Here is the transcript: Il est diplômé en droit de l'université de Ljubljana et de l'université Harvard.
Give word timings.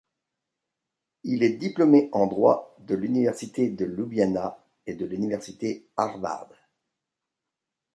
Il 1.25 1.43
est 1.43 1.53
diplômé 1.57 2.09
en 2.11 2.25
droit 2.25 2.75
de 2.79 2.95
l'université 2.95 3.69
de 3.69 3.85
Ljubljana 3.85 4.57
et 4.87 4.95
de 4.95 5.05
l'université 5.05 5.85
Harvard. 5.95 6.49